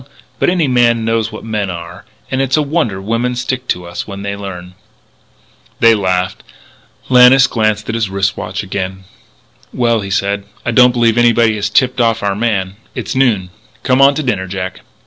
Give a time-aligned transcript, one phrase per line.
[0.39, 2.05] But any man knows what men are.
[2.31, 4.73] And it's a wonder women stick to us when they learn."
[5.79, 6.41] They laughed.
[7.07, 9.03] Lannis glanced at his watch again.
[9.71, 12.77] "Well," he said, "I don't believe anybody has tipped off our man.
[12.95, 13.51] It's noon.
[13.83, 14.79] Come on to dinner, Jack."